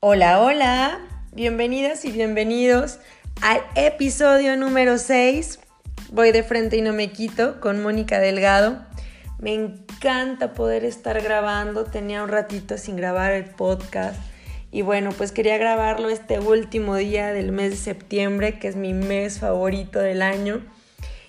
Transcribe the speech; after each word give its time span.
Hola, 0.00 0.40
hola, 0.40 1.00
bienvenidas 1.32 2.04
y 2.04 2.12
bienvenidos 2.12 3.00
al 3.42 3.60
episodio 3.74 4.56
número 4.56 4.96
6. 4.96 5.58
Voy 6.12 6.30
de 6.30 6.44
frente 6.44 6.76
y 6.76 6.82
no 6.82 6.92
me 6.92 7.10
quito 7.10 7.58
con 7.58 7.82
Mónica 7.82 8.20
Delgado. 8.20 8.78
Me 9.40 9.54
encanta 9.54 10.54
poder 10.54 10.84
estar 10.84 11.20
grabando, 11.20 11.82
tenía 11.82 12.22
un 12.22 12.28
ratito 12.28 12.78
sin 12.78 12.94
grabar 12.94 13.32
el 13.32 13.46
podcast 13.46 14.20
y 14.70 14.82
bueno, 14.82 15.10
pues 15.18 15.32
quería 15.32 15.58
grabarlo 15.58 16.10
este 16.10 16.38
último 16.38 16.94
día 16.94 17.32
del 17.32 17.50
mes 17.50 17.72
de 17.72 17.76
septiembre, 17.78 18.60
que 18.60 18.68
es 18.68 18.76
mi 18.76 18.94
mes 18.94 19.40
favorito 19.40 19.98
del 19.98 20.22
año. 20.22 20.64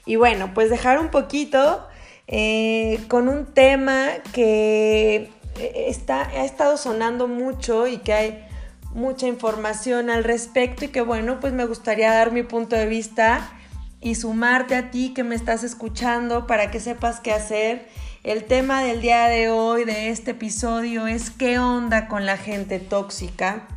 Y 0.06 0.18
bueno, 0.18 0.52
pues 0.54 0.70
dejar 0.70 1.00
un 1.00 1.10
poquito 1.10 1.88
eh, 2.28 3.00
con 3.08 3.30
un 3.30 3.48
tema 3.48 4.10
que 4.32 5.32
eh, 5.58 5.86
está, 5.88 6.30
ha 6.30 6.46
estado 6.46 6.78
sonando 6.78 7.28
mucho 7.28 7.88
y 7.88 7.98
que 7.98 8.14
hay 8.14 8.46
mucha 9.00 9.28
información 9.28 10.10
al 10.10 10.24
respecto 10.24 10.86
y 10.86 10.90
que 10.90 11.02
bueno, 11.02 11.40
pues 11.40 11.54
me 11.54 11.66
gustaría 11.66 12.12
dar 12.12 12.32
mi 12.32 12.44
punto 12.44 12.76
de 12.76 12.86
vista 12.86 13.50
y 14.02 14.16
sumarte 14.16 14.76
a 14.76 14.92
ti 14.92 15.14
que 15.16 15.24
me 15.24 15.36
estás 15.36 15.64
escuchando 15.64 16.46
para 16.46 16.70
que 16.70 16.80
sepas 16.80 17.20
qué 17.20 17.32
hacer. 17.32 17.88
El 18.24 18.44
tema 18.44 18.84
del 18.84 19.02
día 19.02 19.28
de 19.28 19.50
hoy, 19.50 19.86
de 19.86 20.10
este 20.10 20.32
episodio, 20.32 21.08
es 21.08 21.32
qué 21.32 21.58
onda 21.58 22.08
con 22.08 22.26
la 22.26 22.38
gente 22.38 22.80
tóxica. 22.80 23.68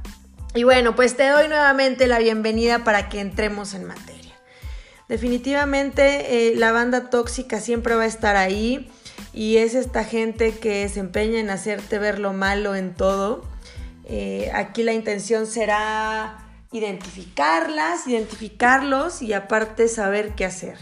Y 0.55 0.65
bueno, 0.65 0.97
pues 0.97 1.17
te 1.17 1.29
doy 1.29 1.49
nuevamente 1.49 2.09
la 2.09 2.19
bienvenida 2.19 2.85
para 2.85 3.09
que 3.09 3.21
entremos 3.21 3.75
en 3.75 3.85
materia. 3.85 4.35
Definitivamente 5.09 6.51
eh, 6.51 6.57
la 6.57 6.73
banda 6.73 7.11
tóxica 7.11 7.61
siempre 7.61 7.95
va 7.95 8.03
a 8.03 8.07
estar 8.07 8.37
ahí 8.37 8.91
y 9.33 9.59
es 9.59 9.75
esta 9.75 10.05
gente 10.05 10.53
que 10.59 10.89
se 10.89 11.01
empeña 11.01 11.39
en 11.39 11.51
hacerte 11.51 11.99
ver 11.99 12.19
lo 12.19 12.33
malo 12.33 12.75
en 12.75 12.95
todo 12.95 13.52
eh, 14.05 14.51
aquí 14.55 14.83
la 14.83 14.93
intención 14.93 15.47
será 15.47 16.39
identificarlas, 16.73 18.07
identificarlos 18.07 19.23
y 19.23 19.33
aparte 19.33 19.89
saber 19.89 20.35
qué 20.35 20.45
hacer. 20.45 20.77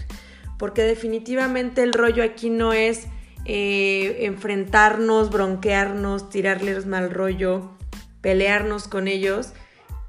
Porque 0.59 0.83
definitivamente 0.83 1.83
el 1.83 1.93
rollo 1.93 2.23
aquí 2.23 2.51
no 2.51 2.73
es 2.73 3.07
eh, 3.45 4.19
enfrentarnos, 4.21 5.31
bronquearnos, 5.31 6.31
tirarles 6.31 6.87
mal 6.87 7.11
rollo, 7.11 7.73
pelearnos 8.21 8.87
con 8.89 9.09
ellos, 9.09 9.53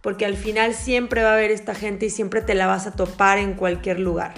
porque 0.02 0.26
al 0.26 0.36
final 0.36 0.74
siempre 0.74 1.24
va 1.24 1.32
a 1.32 1.34
haber 1.34 1.52
esta 1.52 1.74
gente 1.74 2.08
y 2.08 2.10
siempre 2.10 2.42
te 2.42 2.56
la 2.56 2.68
vas 2.68 2.88
a 2.88 2.92
topar 2.92 3.38
en 3.38 3.54
cualquier 3.54 4.00
lugar 4.00 4.34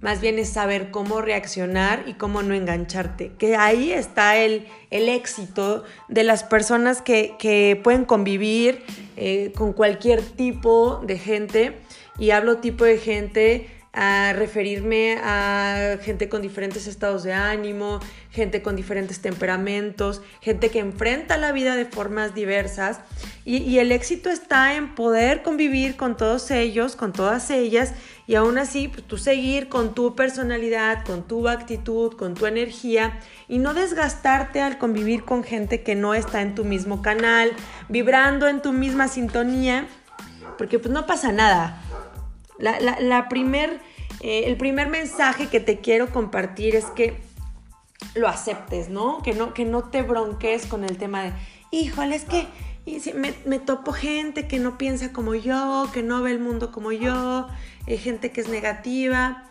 más 0.00 0.20
bien 0.20 0.38
es 0.38 0.48
saber 0.48 0.90
cómo 0.90 1.20
reaccionar 1.20 2.04
y 2.06 2.14
cómo 2.14 2.42
no 2.42 2.54
engancharte. 2.54 3.32
Que 3.38 3.56
ahí 3.56 3.92
está 3.92 4.36
el, 4.36 4.66
éxito 4.90 5.84
de 6.08 6.24
las 6.24 6.42
personas 6.42 7.02
que, 7.02 7.80
pueden 7.84 8.04
convivir 8.04 8.82
eh, 9.16 9.52
con 9.54 9.72
cualquier 9.72 10.22
tipo 10.22 11.00
de 11.06 11.18
gente. 11.18 11.78
Y 12.18 12.30
hablo 12.32 12.58
tipo 12.58 12.84
de 12.84 12.98
gente 12.98 13.68
a 13.92 14.32
referirme 14.34 15.18
a 15.22 15.98
gente 16.02 16.28
con 16.28 16.42
diferentes 16.42 16.86
estados 16.86 17.24
de 17.24 17.32
ánimo, 17.32 17.98
gente 18.30 18.62
con 18.62 18.76
diferentes 18.76 19.20
temperamentos, 19.20 20.22
gente 20.40 20.70
que 20.70 20.78
enfrenta 20.78 21.36
la 21.36 21.50
vida 21.50 21.74
de 21.74 21.86
formas 21.86 22.34
diversas. 22.34 23.00
Y, 23.44 23.78
el 23.78 23.90
éxito 23.90 24.30
está 24.30 24.74
en 24.74 24.94
poder 24.94 25.42
convivir 25.42 25.96
con 25.96 26.16
todos 26.16 26.50
ellos, 26.52 26.94
con 26.94 27.12
todas 27.12 27.50
ellas 27.50 27.94
y 28.28 28.36
aún 28.36 28.58
así 28.58 28.86
pues, 28.86 29.02
tú 29.04 29.18
seguir 29.18 29.68
con 29.68 29.92
tu 29.94 30.14
personalidad, 30.14 31.04
con 31.04 31.26
tu 31.26 31.48
actitud, 31.48 32.12
con 32.12 32.34
tu 32.34 32.46
energía 32.46 33.18
y 33.48 33.58
no 33.58 33.74
desgastarte 33.74 34.60
al 34.60 34.78
convivir 34.78 35.24
con 35.24 35.42
gente 35.42 35.82
que 35.82 35.96
no 35.96 36.14
está 36.14 36.42
en 36.42 36.54
tu 36.54 36.64
mismo 36.64 37.02
canal, 37.02 37.52
vibrando 37.88 38.46
en 38.46 38.62
tu 38.62 38.72
misma 38.72 39.08
sintonía, 39.08 39.88
porque 40.56 40.78
pues 40.78 40.92
no 40.92 41.06
pasa 41.06 41.32
nada 41.32 41.82
la, 42.60 43.28
primer, 43.28 43.80
eh, 44.20 44.44
el 44.46 44.56
primer 44.56 44.88
mensaje 44.88 45.48
que 45.48 45.60
te 45.60 45.80
quiero 45.80 46.10
compartir 46.10 46.76
es 46.76 46.86
que 46.86 47.20
lo 48.14 48.28
aceptes, 48.28 48.88
¿no? 48.88 49.22
Que 49.22 49.34
no, 49.34 49.54
que 49.54 49.64
no 49.64 49.84
te 49.84 50.02
bronques 50.02 50.66
con 50.66 50.84
el 50.84 50.98
tema 50.98 51.22
de, 51.22 51.32
híjole, 51.70 52.16
es 52.16 52.24
que 52.24 52.46
me, 53.14 53.34
me, 53.44 53.58
topo 53.58 53.92
gente 53.92 54.48
que 54.48 54.58
no 54.58 54.78
piensa 54.78 55.12
como 55.12 55.34
yo, 55.34 55.88
que 55.92 56.02
no 56.02 56.22
ve 56.22 56.32
el 56.32 56.40
mundo 56.40 56.72
como 56.72 56.92
yo, 56.92 57.46
eh, 57.86 57.98
gente 57.98 58.32
que 58.32 58.40
es 58.40 58.48
negativa. 58.48 59.44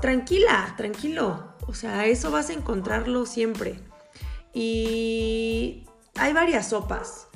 Tranquila, 0.00 0.74
tranquilo. 0.76 1.54
O 1.66 1.74
sea, 1.74 2.06
eso 2.06 2.30
vas 2.30 2.50
a 2.50 2.52
encontrarlo 2.52 3.26
siempre. 3.26 3.78
Y 4.52 5.86
hay 6.16 6.32
varias 6.32 6.68
sopas. 6.68 7.28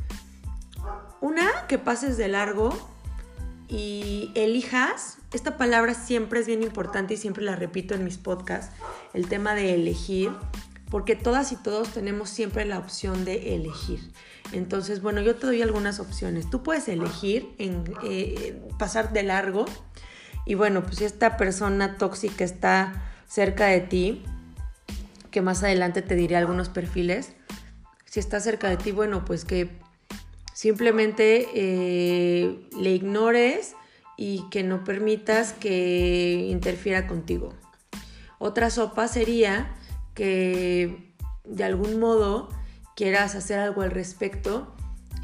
Una, 1.20 1.48
que 1.68 1.78
pases 1.78 2.16
de 2.16 2.28
largo 2.28 2.91
y 3.72 4.30
elijas, 4.34 5.16
esta 5.32 5.56
palabra 5.56 5.94
siempre 5.94 6.40
es 6.40 6.46
bien 6.46 6.62
importante 6.62 7.14
y 7.14 7.16
siempre 7.16 7.42
la 7.42 7.56
repito 7.56 7.94
en 7.94 8.04
mis 8.04 8.18
podcasts, 8.18 8.70
el 9.14 9.28
tema 9.28 9.54
de 9.54 9.74
elegir, 9.74 10.30
porque 10.90 11.16
todas 11.16 11.52
y 11.52 11.56
todos 11.56 11.88
tenemos 11.88 12.28
siempre 12.28 12.66
la 12.66 12.78
opción 12.78 13.24
de 13.24 13.54
elegir. 13.54 14.12
Entonces, 14.52 15.00
bueno, 15.00 15.22
yo 15.22 15.36
te 15.36 15.46
doy 15.46 15.62
algunas 15.62 16.00
opciones. 16.00 16.50
Tú 16.50 16.62
puedes 16.62 16.86
elegir 16.86 17.48
en 17.56 17.82
eh, 18.02 18.60
pasar 18.78 19.14
de 19.14 19.22
largo 19.22 19.64
y 20.44 20.54
bueno, 20.54 20.82
pues 20.82 20.98
si 20.98 21.04
esta 21.04 21.38
persona 21.38 21.96
tóxica 21.96 22.44
está 22.44 23.02
cerca 23.26 23.68
de 23.68 23.80
ti, 23.80 24.22
que 25.30 25.40
más 25.40 25.62
adelante 25.62 26.02
te 26.02 26.14
diré 26.14 26.36
algunos 26.36 26.68
perfiles, 26.68 27.32
si 28.04 28.20
está 28.20 28.38
cerca 28.38 28.68
de 28.68 28.76
ti, 28.76 28.92
bueno, 28.92 29.24
pues 29.24 29.46
que 29.46 29.70
Simplemente 30.52 31.48
eh, 31.54 32.68
le 32.78 32.90
ignores 32.90 33.74
y 34.16 34.44
que 34.50 34.62
no 34.62 34.84
permitas 34.84 35.52
que 35.52 36.46
interfiera 36.50 37.06
contigo. 37.06 37.54
Otra 38.38 38.70
sopa 38.70 39.08
sería 39.08 39.74
que 40.14 41.12
de 41.44 41.64
algún 41.64 41.98
modo 41.98 42.48
quieras 42.94 43.34
hacer 43.34 43.58
algo 43.58 43.82
al 43.82 43.90
respecto 43.90 44.74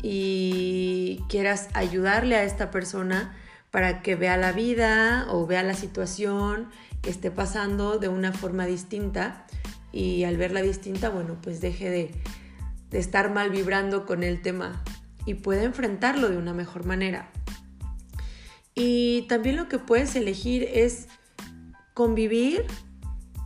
y 0.02 1.22
quieras 1.28 1.68
ayudarle 1.74 2.36
a 2.36 2.44
esta 2.44 2.70
persona 2.70 3.36
para 3.70 4.02
que 4.02 4.14
vea 4.14 4.36
la 4.36 4.52
vida 4.52 5.26
o 5.30 5.46
vea 5.46 5.62
la 5.62 5.74
situación 5.74 6.70
que 7.02 7.10
esté 7.10 7.30
pasando 7.30 7.98
de 7.98 8.08
una 8.08 8.32
forma 8.32 8.66
distinta 8.66 9.46
y 9.92 10.24
al 10.24 10.36
verla 10.36 10.62
distinta, 10.62 11.08
bueno, 11.08 11.36
pues 11.42 11.60
deje 11.60 11.90
de, 11.90 12.10
de 12.90 12.98
estar 12.98 13.30
mal 13.30 13.50
vibrando 13.50 14.06
con 14.06 14.22
el 14.22 14.40
tema 14.42 14.82
y 15.28 15.34
puede 15.34 15.64
enfrentarlo 15.64 16.30
de 16.30 16.38
una 16.38 16.54
mejor 16.54 16.86
manera. 16.86 17.30
Y 18.74 19.26
también 19.28 19.56
lo 19.56 19.68
que 19.68 19.78
puedes 19.78 20.16
elegir 20.16 20.66
es 20.72 21.06
convivir 21.92 22.64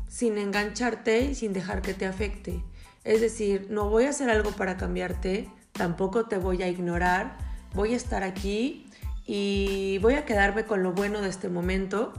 sin 0.06 0.38
engancharte 0.38 1.22
y 1.25 1.34
sin 1.34 1.53
dejar 1.53 1.82
que 1.82 1.92
te 1.92 2.06
afecte. 2.06 2.62
Es 3.03 3.21
decir, 3.21 3.66
no 3.69 3.91
voy 3.91 4.04
a 4.04 4.10
hacer 4.10 4.31
algo 4.31 4.53
para 4.53 4.76
cambiarte, 4.76 5.50
tampoco 5.72 6.26
te 6.26 6.38
voy 6.38 6.62
a 6.62 6.69
ignorar, 6.69 7.37
voy 7.75 7.94
a 7.94 7.97
estar 7.97 8.22
aquí 8.22 8.87
y 9.26 9.98
voy 10.03 10.15
a 10.15 10.25
quedarme 10.25 10.65
con 10.66 10.84
lo 10.84 10.92
bueno 10.92 11.21
de 11.21 11.31
este 11.31 11.48
momento. 11.48 12.12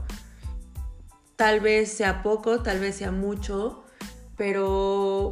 Tal 1.36 1.60
vez 1.60 1.90
sea 1.90 2.22
poco, 2.22 2.62
tal 2.62 2.80
vez 2.80 2.96
sea 2.96 3.12
mucho, 3.12 3.82
pero 4.36 5.30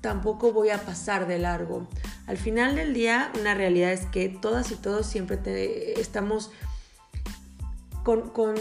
tampoco 0.00 0.52
voy 0.52 0.70
a 0.70 0.78
pasar 0.78 1.26
de 1.26 1.38
largo. 1.38 1.88
Al 2.26 2.36
final 2.36 2.76
del 2.76 2.94
día, 2.94 3.32
una 3.38 3.54
realidad 3.54 3.92
es 3.92 4.06
que 4.06 4.28
todas 4.28 4.70
y 4.70 4.76
todos 4.76 5.06
siempre 5.06 5.38
estamos 6.00 6.50
con, 8.02 8.54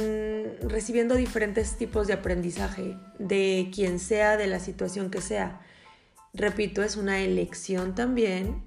recibiendo 0.62 1.16
diferentes 1.16 1.78
tipos 1.78 2.08
de 2.08 2.14
aprendizaje, 2.14 2.98
de 3.20 3.70
quien 3.74 4.00
sea, 4.00 4.38
de 4.38 4.48
la 4.48 4.60
situación 4.60 5.12
que 5.12 5.22
sea. 5.22 5.62
Repito, 6.34 6.82
es 6.82 6.96
una 6.98 7.20
elección 7.20 7.94
también 7.94 8.64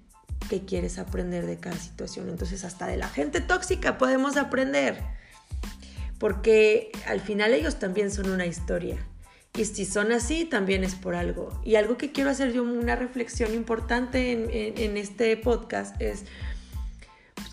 que 0.49 0.65
quieres 0.65 0.99
aprender 0.99 1.47
de 1.47 1.59
cada 1.59 1.77
situación. 1.77 2.29
Entonces, 2.29 2.65
hasta 2.65 2.87
de 2.87 2.97
la 2.97 3.09
gente 3.09 3.41
tóxica 3.41 3.99
podemos 3.99 4.37
aprender. 4.37 5.03
Porque 6.19 6.93
al 7.07 7.21
final 7.21 7.55
ellos 7.55 7.79
también 7.81 8.13
son 8.13 8.31
una 8.31 8.47
historia. 8.47 8.99
Y 9.59 9.65
si 9.65 9.85
son 9.85 10.13
así, 10.13 10.45
también 10.45 10.85
es 10.85 10.95
por 10.95 11.17
algo. 11.17 11.51
Y 11.65 11.75
algo 11.75 11.97
que 11.97 12.13
quiero 12.13 12.31
hacer 12.31 12.53
yo 12.53 12.63
una 12.63 12.95
reflexión 12.95 13.53
importante 13.55 14.31
en, 14.85 14.97
este 14.97 15.37
podcast 15.37 16.01
es 16.01 16.23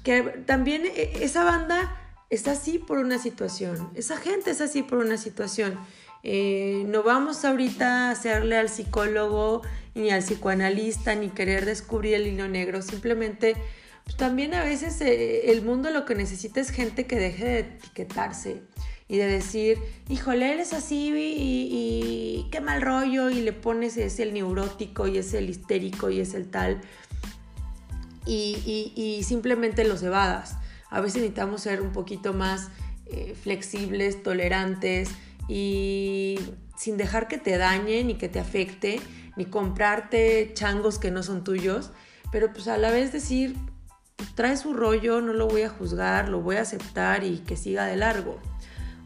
que 0.03 0.21
también 0.45 0.83
e, 0.85 1.23
esa 1.23 1.43
banda 1.43 1.99
está 2.29 2.51
así 2.51 2.77
por 2.77 2.99
una 2.99 3.17
situación. 3.17 3.89
Esa 3.95 4.17
gente 4.17 4.51
es 4.51 4.61
así 4.61 4.83
por 4.83 4.99
una 4.99 5.17
situación. 5.17 5.79
Eh, 6.21 6.83
no 6.85 7.01
vamos 7.01 7.43
ahorita 7.43 8.09
a 8.09 8.11
hacerle 8.11 8.57
al 8.57 8.69
psicólogo 8.69 9.63
ni 9.95 10.11
al 10.11 10.21
psicoanalista 10.21 11.15
ni 11.15 11.29
querer 11.29 11.65
descubrir 11.65 12.13
el 12.13 12.27
hilo 12.27 12.47
negro. 12.47 12.83
Simplemente, 12.83 13.55
pues, 14.03 14.15
también 14.15 14.53
a 14.53 14.63
veces 14.63 15.01
eh, 15.01 15.49
el 15.51 15.63
mundo 15.63 15.89
lo 15.89 16.05
que 16.05 16.13
necesita 16.13 16.61
es 16.61 16.69
gente 16.69 17.07
que 17.07 17.15
deje 17.15 17.45
de 17.45 17.59
etiquetarse 17.61 18.61
y 19.07 19.17
de 19.17 19.27
decir, 19.27 19.77
híjole, 20.09 20.53
él 20.53 20.59
es 20.59 20.73
así 20.73 21.11
y, 21.15 22.47
qué 22.51 22.61
mal 22.61 22.81
rollo 22.81 23.29
y 23.29 23.41
le 23.41 23.53
pones 23.53 23.97
es 23.97 24.19
el 24.19 24.33
neurótico 24.33 25.07
y 25.07 25.17
es 25.17 25.33
el 25.33 25.49
histérico 25.49 26.09
y 26.09 26.19
es 26.19 26.33
el 26.33 26.49
tal. 26.49 26.81
y, 28.25 29.21
simplemente 29.23 29.83
los 29.83 30.03
evadas. 30.03 30.57
A 30.89 31.01
veces 31.01 31.17
necesitamos 31.17 31.61
ser 31.61 31.81
un 31.81 31.91
poquito 31.91 32.33
más 32.33 32.69
eh, 33.07 33.35
flexibles, 33.39 34.23
tolerantes 34.23 35.09
y 35.47 36.39
sin 36.75 36.97
dejar 36.97 37.27
que 37.27 37.37
te 37.37 37.57
dañe 37.57 38.03
ni 38.03 38.15
que 38.15 38.29
te 38.29 38.39
afecte, 38.39 38.99
ni 39.37 39.45
comprarte 39.45 40.51
changos 40.53 40.97
que 40.97 41.11
no 41.11 41.21
son 41.21 41.43
tuyos, 41.43 41.91
pero 42.31 42.51
pues 42.51 42.67
a 42.67 42.77
la 42.77 42.89
vez 42.89 43.11
decir, 43.11 43.55
trae 44.33 44.57
su 44.57 44.73
rollo, 44.73 45.21
no 45.21 45.33
lo 45.33 45.47
voy 45.47 45.61
a 45.61 45.69
juzgar, 45.69 46.29
lo 46.29 46.41
voy 46.41 46.55
a 46.55 46.61
aceptar 46.61 47.23
y 47.23 47.39
que 47.39 47.57
siga 47.57 47.85
de 47.85 47.97
largo. 47.97 48.39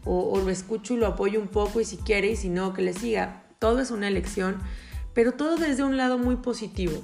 O, 0.06 0.40
lo 0.40 0.50
escucho 0.50 0.94
y 0.94 0.98
lo 0.98 1.08
apoyo 1.08 1.40
un 1.40 1.48
poco 1.48 1.82
y 1.82 1.86
si 1.86 1.98
quiere 1.98 2.32
y 2.32 2.36
si 2.36 2.50
no, 2.50 2.74
que 2.74 2.82
le 2.82 2.94
siga. 2.94 3.44
Todo 3.60 3.80
es 3.80 3.92
una 3.92 4.08
elección, 4.08 4.60
pero 5.14 5.34
todo 5.34 5.58
desde 5.58 5.84
un 5.84 5.98
lado 5.98 6.18
muy 6.18 6.38
positivo. 6.38 7.02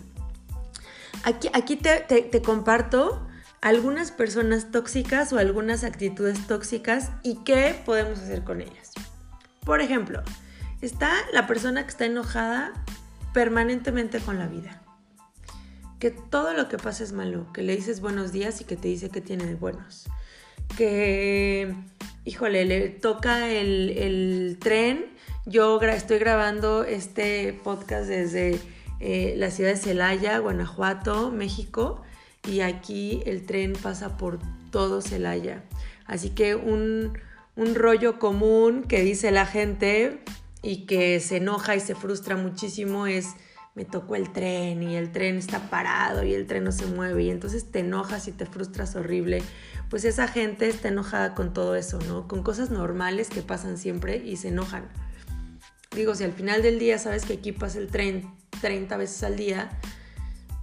Aquí, 1.24 1.50
aquí 1.53 1.75
te, 1.75 2.00
te 2.00 2.42
comparto 2.42 3.25
algunas 3.62 4.12
personas 4.12 4.71
tóxicas 4.71 5.33
o 5.33 5.39
algunas 5.39 5.83
actitudes 5.83 6.45
tóxicas 6.45 7.12
y 7.24 7.38
qué 7.44 7.75
podemos 7.86 8.19
hacer 8.19 8.44
con 8.44 8.62
ellas. 8.62 8.92
Por 9.65 9.81
ejemplo, 9.81 10.21
está 10.81 11.12
la 11.33 11.48
persona 11.48 11.83
que 11.83 11.89
está 11.89 12.06
enojada 12.06 12.74
permanentemente 13.33 14.19
con 14.19 14.38
la 14.38 14.48
vida. 14.48 14.81
Que 16.00 16.12
todo 16.12 16.53
lo 16.53 16.69
que 16.69 16.77
pasa 16.77 17.03
es 17.03 17.12
malo, 17.12 17.51
que 17.53 17.63
le 17.63 17.75
dices 17.75 18.01
buenos 18.01 18.31
días 18.31 18.62
y 18.62 18.65
que 18.65 18.75
te 18.75 18.88
dice 18.88 19.09
que 19.09 19.21
tiene 19.21 19.45
de 19.45 19.56
buenos. 19.56 20.07
Que, 20.77 21.73
híjole, 22.25 22.65
le 22.65 22.89
toca 22.89 23.51
el, 23.51 24.57
tren. 24.59 25.06
Yo 25.45 25.79
estoy 25.81 26.19
grabando 26.19 26.83
este 26.83 27.53
podcast 27.63 28.07
desde 28.07 28.59
eh, 29.00 29.35
la 29.38 29.51
ciudad 29.51 29.71
de 29.71 29.77
Celaya, 29.77 30.39
Guanajuato, 30.39 31.31
México, 31.31 32.01
y 32.47 32.62
aquí 32.62 33.21
el 33.25 33.45
tren 33.45 33.73
pasa 33.73 34.17
por 34.17 34.39
todo 34.71 35.01
Celaya. 35.01 35.63
Así 36.06 36.29
que 36.29 36.56
un, 36.56 37.17
un 37.56 37.75
rollo 37.75 38.19
común 38.19 38.83
que 38.83 39.01
dice 39.01 39.31
la 39.31 39.45
gente 39.45 40.19
y 40.62 40.85
que 40.85 41.19
se 41.19 41.38
enoja 41.38 41.75
y 41.75 41.79
se 41.79 41.95
frustra 41.95 42.35
muchísimo 42.35 43.07
es 43.07 43.35
me 43.75 43.83
tocó 43.83 44.16
el 44.16 44.31
tren 44.31 44.81
y 44.81 44.95
el 44.95 45.12
tren 45.12 45.36
está 45.36 45.69
parado 45.69 46.24
y 46.24 46.33
el 46.33 46.48
tren 46.48 46.63
no 46.63 46.72
se 46.72 46.86
mueve 46.86 47.24
y 47.24 47.30
entonces 47.30 47.69
te 47.69 47.80
enojas 47.80 48.27
y 48.30 48.31
te 48.31 48.45
frustras 48.45 48.95
horrible. 48.95 49.44
Pues 49.89 50.06
esa 50.06 50.27
gente 50.30 50.69
está 50.69 50.88
enojada 50.88 51.36
con 51.36 51.54
todo 51.54 51.75
eso, 51.75 52.00
¿no? 52.07 52.27
Con 52.27 52.42
cosas 52.42 52.72
normales 52.72 53.30
que 53.30 53.42
pasan 53.42 53.77
siempre 53.77 54.18
y 54.18 54.38
se 54.38 54.48
enojan. 54.48 54.89
Digo, 55.94 56.16
si 56.16 56.24
al 56.24 56.31
final 56.31 56.62
del 56.62 56.80
día 56.80 56.98
sabes 56.98 57.25
que 57.25 57.33
aquí 57.33 57.51
pasa 57.51 57.77
el 57.80 57.88
tren 57.88 58.33
30 58.62 58.95
veces 58.95 59.24
al 59.24 59.36
día, 59.36 59.69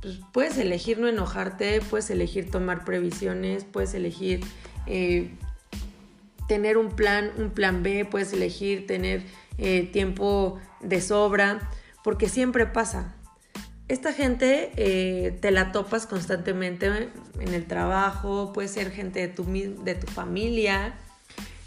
pues 0.01 0.21
puedes 0.33 0.57
elegir 0.57 0.99
no 0.99 1.07
enojarte, 1.07 1.81
puedes 1.83 2.11
elegir 2.11 2.51
tomar 2.51 2.85
previsiones, 2.85 3.65
puedes 3.65 3.93
elegir 3.95 4.41
eh, 4.87 5.31
tener 6.49 6.79
un 6.79 6.89
plan, 6.91 7.31
un 7.37 7.51
plan 7.51 7.83
B, 7.83 8.05
puedes 8.05 8.33
elegir 8.33 8.87
tener 8.87 9.23
eh, 9.59 9.89
tiempo 9.93 10.59
de 10.81 11.01
sobra, 11.01 11.71
porque 12.05 12.29
siempre 12.29 12.67
pasa. 12.67 13.15
Esta 13.89 14.13
gente 14.13 14.73
eh, 14.77 15.39
te 15.41 15.51
la 15.51 15.73
topas 15.73 16.07
constantemente 16.07 16.87
en 17.39 17.55
el 17.55 17.67
trabajo, 17.67 18.53
puede 18.53 18.69
ser 18.69 18.91
gente 18.91 19.21
de 19.21 19.29
tu, 19.29 19.45
de 19.45 19.95
tu 19.95 20.07
familia, 20.07 20.95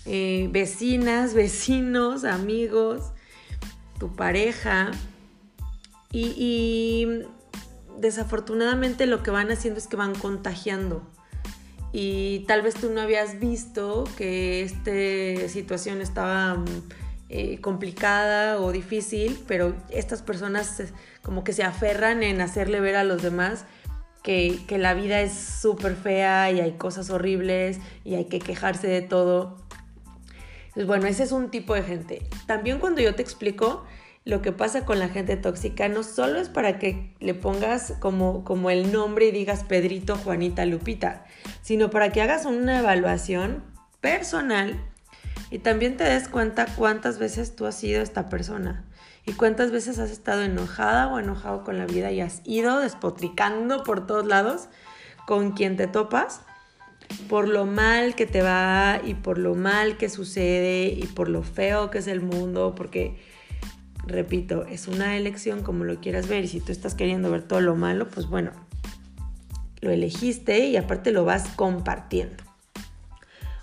eh, 0.05 0.49
vecinas, 0.51 1.33
vecinos, 1.35 2.23
amigos, 2.23 3.11
tu 3.99 4.15
pareja. 4.15 4.91
y 6.11 7.07
desafortunadamente 7.99 9.05
lo 9.05 9.23
que 9.23 9.31
van 9.31 9.51
haciendo 9.51 9.79
es 9.79 9.87
que 9.87 9.95
van 9.95 10.15
contagiando 10.15 11.01
y 11.97 12.39
tal 12.39 12.61
vez 12.61 12.75
tú 12.75 12.89
no 12.89 12.99
habías 12.99 13.39
visto 13.39 14.03
que 14.17 14.63
esta 14.63 15.47
situación 15.47 16.01
estaba 16.01 16.61
eh, 17.29 17.59
complicada 17.61 18.59
o 18.59 18.71
difícil, 18.71 19.39
pero 19.47 19.75
estas 19.89 20.21
personas 20.21 20.83
como 21.21 21.43
que 21.43 21.53
se 21.53 21.63
aferran 21.63 22.23
en 22.23 22.41
hacerle 22.41 22.79
ver 22.79 22.95
a 22.95 23.03
los 23.03 23.21
demás 23.21 23.65
que, 24.23 24.59
que 24.67 24.77
la 24.77 24.93
vida 24.93 25.21
es 25.21 25.33
súper 25.33 25.95
fea 25.95 26.51
y 26.51 26.59
hay 26.59 26.73
cosas 26.73 27.09
horribles 27.09 27.79
y 28.03 28.15
hay 28.15 28.25
que 28.25 28.39
quejarse 28.39 28.87
de 28.87 29.01
todo. 29.01 29.57
Entonces, 30.67 30.87
bueno, 30.87 31.07
ese 31.07 31.23
es 31.23 31.31
un 31.31 31.51
tipo 31.51 31.73
de 31.73 31.83
gente. 31.83 32.27
También 32.47 32.79
cuando 32.79 33.01
yo 33.01 33.15
te 33.15 33.21
explico 33.21 33.85
lo 34.25 34.41
que 34.41 34.51
pasa 34.51 34.85
con 34.85 34.97
la 34.97 35.07
gente 35.07 35.37
tóxica 35.37 35.87
no 35.87 36.01
solo 36.01 36.39
es 36.39 36.49
para 36.49 36.79
que 36.79 37.15
le 37.19 37.35
pongas 37.35 37.93
como, 37.99 38.43
como 38.43 38.71
el 38.71 38.91
nombre 38.91 39.27
y 39.27 39.31
digas 39.31 39.63
Pedrito, 39.63 40.15
Juanita, 40.15 40.65
Lupita, 40.65 41.25
sino 41.61 41.91
para 41.91 42.11
que 42.11 42.23
hagas 42.23 42.45
una 42.45 42.79
evaluación 42.79 43.63
personal 44.01 44.83
y 45.51 45.59
también 45.59 45.97
te 45.97 46.03
des 46.03 46.27
cuenta 46.27 46.65
cuántas 46.75 47.19
veces 47.19 47.55
tú 47.55 47.65
has 47.65 47.75
sido 47.75 48.01
esta 48.01 48.29
persona 48.29 48.83
y 49.25 49.33
cuántas 49.33 49.71
veces 49.71 49.99
has 49.99 50.11
estado 50.11 50.43
enojada 50.43 51.07
o 51.07 51.19
enojado 51.19 51.63
con 51.63 51.77
la 51.77 51.85
vida 51.85 52.11
y 52.11 52.21
has 52.21 52.41
ido 52.45 52.79
despotricando 52.79 53.83
por 53.83 54.05
todos 54.05 54.25
lados 54.25 54.69
con 55.25 55.51
quien 55.51 55.77
te 55.77 55.87
topas 55.87 56.41
por 57.29 57.47
lo 57.47 57.65
mal 57.65 58.15
que 58.15 58.25
te 58.25 58.41
va 58.41 58.99
y 59.03 59.13
por 59.13 59.37
lo 59.37 59.55
mal 59.55 59.97
que 59.97 60.09
sucede 60.09 60.87
y 60.87 61.05
por 61.07 61.29
lo 61.29 61.43
feo 61.43 61.89
que 61.91 61.99
es 61.99 62.07
el 62.07 62.21
mundo, 62.21 62.73
porque 62.75 63.17
repito, 64.05 64.65
es 64.65 64.87
una 64.87 65.17
elección 65.17 65.63
como 65.63 65.83
lo 65.83 65.99
quieras 65.99 66.27
ver 66.27 66.43
y 66.43 66.47
si 66.47 66.59
tú 66.59 66.71
estás 66.71 66.95
queriendo 66.95 67.31
ver 67.31 67.43
todo 67.43 67.61
lo 67.61 67.75
malo, 67.75 68.09
pues 68.09 68.27
bueno, 68.27 68.51
lo 69.81 69.91
elegiste 69.91 70.67
y 70.67 70.77
aparte 70.77 71.11
lo 71.11 71.25
vas 71.25 71.47
compartiendo. 71.55 72.44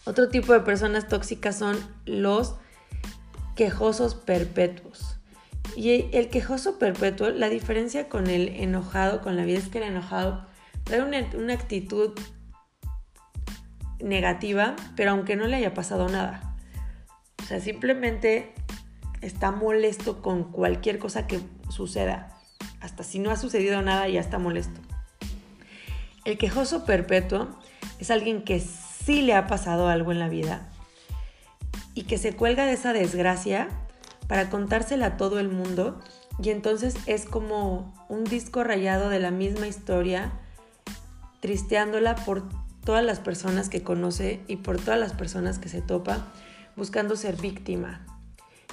Otro 0.04 0.28
tipo 0.28 0.52
de 0.52 0.60
personas 0.60 1.08
tóxicas 1.08 1.56
son 1.56 1.78
los 2.06 2.56
quejosos 3.54 4.14
perpetuos. 4.14 5.18
Y 5.76 6.06
el 6.12 6.28
quejoso 6.28 6.78
perpetuo, 6.78 7.30
la 7.30 7.48
diferencia 7.48 8.08
con 8.08 8.26
el 8.26 8.48
enojado, 8.48 9.20
con 9.20 9.36
la 9.36 9.44
vida 9.44 9.58
es 9.58 9.68
que 9.68 9.78
el 9.78 9.84
enojado 9.84 10.46
trae 10.84 11.02
una, 11.02 11.24
una 11.34 11.54
actitud 11.54 12.18
negativa, 14.00 14.74
pero 14.96 15.12
aunque 15.12 15.36
no 15.36 15.46
le 15.46 15.56
haya 15.56 15.72
pasado 15.72 16.08
nada. 16.08 16.56
O 17.42 17.46
sea, 17.46 17.60
simplemente 17.60 18.52
está 19.20 19.50
molesto 19.50 20.20
con 20.20 20.50
cualquier 20.50 20.98
cosa 20.98 21.26
que 21.26 21.40
suceda. 21.70 22.36
Hasta 22.80 23.04
si 23.04 23.20
no 23.20 23.30
ha 23.30 23.36
sucedido 23.36 23.80
nada, 23.82 24.08
ya 24.08 24.20
está 24.20 24.38
molesto. 24.38 24.80
El 26.24 26.38
quejoso 26.38 26.84
perpetuo 26.84 27.48
es 27.98 28.10
alguien 28.10 28.42
que 28.42 28.60
sí 29.04 29.22
le 29.22 29.34
ha 29.34 29.46
pasado 29.46 29.88
algo 29.88 30.12
en 30.12 30.18
la 30.18 30.28
vida 30.28 30.68
y 31.94 32.04
que 32.04 32.18
se 32.18 32.34
cuelga 32.34 32.64
de 32.66 32.72
esa 32.72 32.92
desgracia 32.92 33.68
para 34.28 34.50
contársela 34.50 35.06
a 35.06 35.16
todo 35.16 35.38
el 35.38 35.48
mundo 35.48 36.00
y 36.42 36.50
entonces 36.50 36.96
es 37.06 37.24
como 37.24 37.94
un 38.08 38.24
disco 38.24 38.64
rayado 38.64 39.08
de 39.08 39.20
la 39.20 39.30
misma 39.30 39.66
historia, 39.66 40.32
tristeándola 41.40 42.14
por 42.14 42.44
todas 42.84 43.04
las 43.04 43.20
personas 43.20 43.68
que 43.68 43.82
conoce 43.82 44.40
y 44.48 44.56
por 44.56 44.80
todas 44.80 44.98
las 44.98 45.12
personas 45.12 45.58
que 45.58 45.68
se 45.68 45.82
topa, 45.82 46.26
buscando 46.76 47.16
ser 47.16 47.36
víctima, 47.36 48.06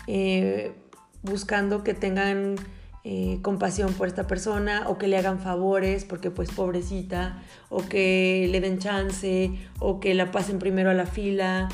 eh, 0.08 0.74
buscando 1.22 1.84
que 1.84 1.94
tengan 1.94 2.56
eh, 3.04 3.40
compasión 3.42 3.94
por 3.94 4.08
esta 4.08 4.28
persona 4.28 4.84
o 4.88 4.98
que 4.98 5.08
le 5.08 5.18
hagan 5.18 5.40
favores 5.40 6.04
porque 6.04 6.32
pues 6.32 6.52
pobrecita 6.52 7.42
o 7.70 7.82
que 7.82 8.48
le 8.52 8.60
den 8.60 8.80
chance 8.80 9.52
o 9.80 10.00
que 10.00 10.14
la 10.14 10.32
pasen 10.32 10.60
primero 10.60 10.90
a 10.90 10.94
la 10.94 11.06
fila 11.06 11.70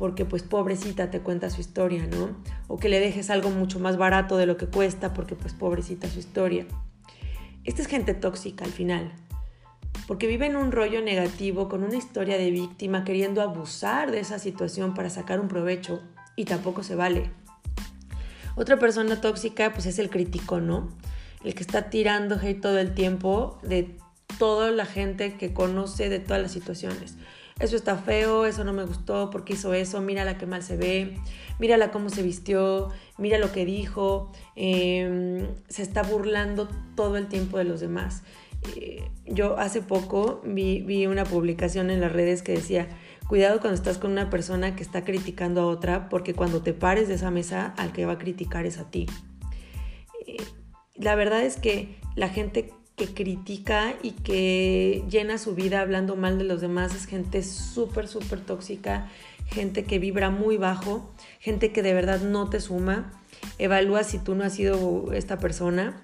porque 0.00 0.24
pues 0.24 0.42
pobrecita 0.42 1.10
te 1.10 1.20
cuenta 1.20 1.50
su 1.50 1.60
historia, 1.60 2.06
¿no? 2.06 2.30
O 2.68 2.78
que 2.78 2.88
le 2.88 3.00
dejes 3.00 3.28
algo 3.28 3.50
mucho 3.50 3.78
más 3.78 3.98
barato 3.98 4.38
de 4.38 4.46
lo 4.46 4.56
que 4.56 4.66
cuesta 4.66 5.12
porque 5.12 5.34
pues 5.34 5.52
pobrecita 5.52 6.08
su 6.08 6.18
historia. 6.18 6.66
Esta 7.64 7.82
es 7.82 7.88
gente 7.88 8.14
tóxica 8.14 8.64
al 8.64 8.70
final, 8.70 9.12
porque 10.06 10.26
vive 10.26 10.46
en 10.46 10.56
un 10.56 10.72
rollo 10.72 11.02
negativo 11.02 11.68
con 11.68 11.84
una 11.84 11.96
historia 11.96 12.38
de 12.38 12.50
víctima 12.50 13.04
queriendo 13.04 13.42
abusar 13.42 14.10
de 14.10 14.20
esa 14.20 14.38
situación 14.38 14.94
para 14.94 15.10
sacar 15.10 15.38
un 15.38 15.48
provecho 15.48 16.00
y 16.34 16.46
tampoco 16.46 16.82
se 16.82 16.94
vale. 16.94 17.30
Otra 18.56 18.78
persona 18.78 19.20
tóxica 19.20 19.72
pues 19.72 19.86
es 19.86 19.98
el 19.98 20.10
crítico, 20.10 20.60
¿no? 20.60 20.88
El 21.44 21.54
que 21.54 21.62
está 21.62 21.90
tirando 21.90 22.36
hate 22.36 22.60
todo 22.60 22.78
el 22.78 22.94
tiempo 22.94 23.58
de 23.62 23.96
toda 24.38 24.70
la 24.70 24.86
gente 24.86 25.36
que 25.36 25.52
conoce 25.52 26.08
de 26.08 26.18
todas 26.18 26.42
las 26.42 26.52
situaciones. 26.52 27.16
Eso 27.60 27.76
está 27.76 27.96
feo, 27.96 28.46
eso 28.46 28.64
no 28.64 28.72
me 28.72 28.84
gustó, 28.84 29.28
porque 29.28 29.52
hizo 29.52 29.74
eso, 29.74 30.00
mírala 30.00 30.38
qué 30.38 30.46
mal 30.46 30.62
se 30.62 30.78
ve, 30.78 31.18
mírala 31.58 31.90
cómo 31.90 32.08
se 32.08 32.22
vistió, 32.22 32.88
mira 33.18 33.36
lo 33.36 33.52
que 33.52 33.66
dijo, 33.66 34.32
em, 34.56 35.46
se 35.68 35.82
está 35.82 36.02
burlando 36.02 36.68
todo 36.96 37.18
el 37.18 37.26
tiempo 37.26 37.58
de 37.58 37.64
los 37.64 37.80
demás. 37.80 38.22
Eh, 38.76 39.08
yo 39.26 39.58
hace 39.58 39.80
poco 39.82 40.42
vi, 40.44 41.06
una 41.06 41.24
publicación 41.24 41.90
en 41.90 42.00
las 42.00 42.12
redes 42.12 42.42
que 42.42 42.52
decía, 42.52 42.88
Cuidado 43.30 43.60
cuando 43.60 43.76
estás 43.76 43.98
con 43.98 44.10
una 44.10 44.28
persona 44.28 44.74
que 44.74 44.82
está 44.82 45.04
criticando 45.04 45.60
a 45.60 45.66
otra, 45.66 46.08
porque 46.08 46.34
cuando 46.34 46.62
te 46.62 46.72
pares 46.72 47.06
de 47.06 47.14
esa 47.14 47.30
mesa, 47.30 47.74
al 47.76 47.92
que 47.92 48.04
va 48.04 48.14
a 48.14 48.18
criticar 48.18 48.66
es 48.66 48.78
a 48.78 48.90
ti. 48.90 49.06
Eh, 50.26 50.38
la 50.96 51.14
verdad 51.14 51.42
es 51.44 51.56
que 51.56 51.94
la 52.16 52.28
gente 52.28 52.72
que 52.96 53.14
critica 53.14 53.94
y 54.02 54.10
que 54.10 55.04
llena 55.08 55.38
su 55.38 55.54
vida 55.54 55.80
hablando 55.80 56.16
mal 56.16 56.38
de 56.38 56.44
los 56.44 56.60
demás 56.60 56.92
es 56.96 57.06
gente 57.06 57.44
súper, 57.44 58.08
súper 58.08 58.40
tóxica, 58.40 59.08
gente 59.46 59.84
que 59.84 60.00
vibra 60.00 60.30
muy 60.30 60.56
bajo, 60.56 61.14
gente 61.38 61.70
que 61.70 61.82
de 61.82 61.94
verdad 61.94 62.20
no 62.22 62.50
te 62.50 62.58
suma. 62.58 63.12
Evalúa 63.58 64.02
si 64.02 64.18
tú 64.18 64.34
no 64.34 64.42
has 64.42 64.54
sido 64.54 65.12
esta 65.12 65.38
persona, 65.38 66.00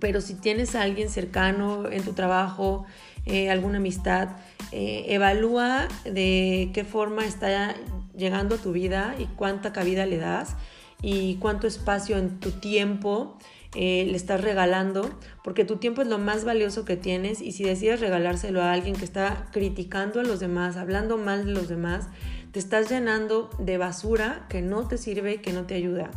pero 0.00 0.20
si 0.20 0.34
tienes 0.34 0.74
a 0.74 0.82
alguien 0.82 1.08
cercano 1.08 1.90
en 1.90 2.02
tu 2.02 2.12
trabajo, 2.12 2.84
eh, 3.26 3.50
alguna 3.50 3.78
amistad, 3.78 4.30
eh, 4.72 5.06
evalúa 5.08 5.88
de 6.04 6.70
qué 6.74 6.84
forma 6.84 7.24
está 7.24 7.74
llegando 8.16 8.56
a 8.56 8.58
tu 8.58 8.72
vida 8.72 9.14
y 9.18 9.26
cuánta 9.26 9.72
cabida 9.72 10.06
le 10.06 10.18
das 10.18 10.56
y 11.00 11.36
cuánto 11.36 11.66
espacio 11.66 12.16
en 12.18 12.40
tu 12.40 12.50
tiempo 12.50 13.38
eh, 13.74 14.06
le 14.06 14.16
estás 14.16 14.40
regalando, 14.40 15.18
porque 15.42 15.64
tu 15.64 15.76
tiempo 15.76 16.02
es 16.02 16.08
lo 16.08 16.18
más 16.18 16.44
valioso 16.44 16.84
que 16.84 16.96
tienes 16.96 17.40
y 17.40 17.52
si 17.52 17.64
decides 17.64 18.00
regalárselo 18.00 18.62
a 18.62 18.72
alguien 18.72 18.94
que 18.94 19.04
está 19.04 19.48
criticando 19.52 20.20
a 20.20 20.22
los 20.22 20.38
demás, 20.38 20.76
hablando 20.76 21.18
mal 21.18 21.44
de 21.44 21.52
los 21.52 21.68
demás, 21.68 22.06
te 22.52 22.60
estás 22.60 22.88
llenando 22.88 23.50
de 23.58 23.78
basura 23.78 24.46
que 24.48 24.62
no 24.62 24.86
te 24.86 24.96
sirve 24.96 25.34
y 25.34 25.38
que 25.38 25.52
no 25.52 25.66
te 25.66 25.74
ayuda. 25.74 26.10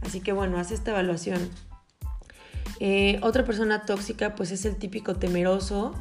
Así 0.00 0.20
que 0.20 0.32
bueno, 0.32 0.58
haz 0.58 0.70
esta 0.70 0.92
evaluación. 0.92 1.50
Eh, 2.80 3.18
otra 3.22 3.44
persona 3.44 3.84
tóxica 3.84 4.34
pues 4.34 4.50
es 4.50 4.64
el 4.64 4.76
típico 4.76 5.14
temeroso 5.16 5.94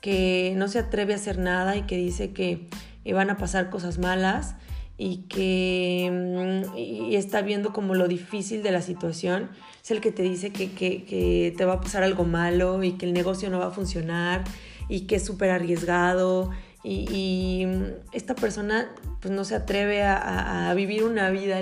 que 0.00 0.54
no 0.56 0.68
se 0.68 0.78
atreve 0.78 1.14
a 1.14 1.16
hacer 1.16 1.38
nada 1.38 1.76
y 1.76 1.82
que 1.82 1.96
dice 1.96 2.32
que 2.32 2.68
eh, 3.04 3.12
van 3.12 3.30
a 3.30 3.36
pasar 3.36 3.70
cosas 3.70 3.98
malas 3.98 4.54
y 4.98 5.18
que 5.28 6.10
mm, 6.10 7.12
está 7.14 7.42
viendo 7.42 7.72
como 7.72 7.94
lo 7.94 8.08
difícil 8.08 8.62
de 8.62 8.70
la 8.70 8.82
situación. 8.82 9.50
Es 9.82 9.90
el 9.90 10.00
que 10.00 10.10
te 10.10 10.22
dice 10.22 10.52
que, 10.52 10.72
que, 10.72 11.54
te 11.56 11.64
va 11.64 11.74
a 11.74 11.80
pasar 11.80 12.02
algo 12.02 12.24
malo 12.24 12.82
y 12.82 12.92
que 12.92 13.06
el 13.06 13.12
negocio 13.12 13.50
no 13.50 13.58
va 13.58 13.66
a 13.66 13.70
funcionar 13.70 14.44
y 14.88 15.02
que 15.02 15.16
es 15.16 15.24
súper 15.24 15.50
arriesgado. 15.50 16.50
Y, 16.82 17.64
mm, 17.66 17.82
esta 18.12 18.34
persona 18.34 18.88
pues 19.20 19.34
no 19.34 19.44
se 19.44 19.56
atreve 19.56 20.02
a, 20.04 20.72
vivir 20.74 21.04
una 21.04 21.30
vida 21.30 21.58